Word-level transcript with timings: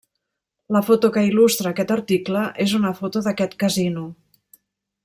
La 0.75 0.81
foto 0.87 1.11
que 1.17 1.23
il·lustra 1.27 1.73
aquest 1.75 1.93
article 1.97 2.43
és 2.67 2.75
una 2.81 2.95
foto 3.03 3.25
d'aquest 3.29 3.55
casino. 3.67 4.09